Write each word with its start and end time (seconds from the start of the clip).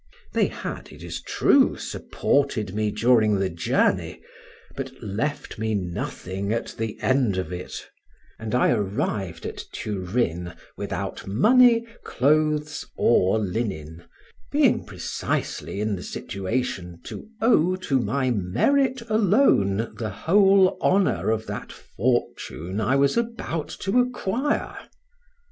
They 0.33 0.47
had, 0.47 0.91
it 0.91 1.03
is 1.03 1.21
true, 1.21 1.77
supported 1.77 2.73
me 2.73 2.89
during 2.89 3.37
the 3.37 3.51
journey, 3.51 4.19
but 4.75 4.89
left 5.03 5.59
me 5.59 5.75
nothing 5.75 6.51
at 6.51 6.73
the 6.75 6.99
end 7.01 7.37
of 7.37 7.53
it, 7.53 7.87
and 8.39 8.55
I 8.55 8.71
arrived 8.71 9.45
at 9.45 9.63
Turin, 9.71 10.53
without 10.75 11.27
money, 11.27 11.85
clothes, 12.03 12.83
or 12.97 13.37
linen, 13.37 14.03
being 14.51 14.85
precisely 14.85 15.79
in 15.79 15.95
the 15.95 16.01
situation 16.01 16.99
to 17.03 17.27
owe 17.39 17.75
to 17.85 17.99
my 17.99 18.31
merit 18.31 19.03
alone 19.07 19.93
the 19.99 20.09
whole 20.09 20.79
honor 20.81 21.29
of 21.29 21.45
that 21.45 21.71
fortune 21.71 22.81
I 22.81 22.95
was 22.95 23.17
about 23.17 23.69
to 23.81 23.99
acquire. 23.99 24.75